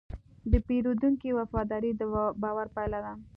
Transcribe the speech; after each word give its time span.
د 0.51 0.53
پیرودونکي 0.67 1.29
وفاداري 1.39 1.91
د 1.99 2.01
باور 2.41 2.67
پايله 2.75 2.99
ده. 3.05 3.13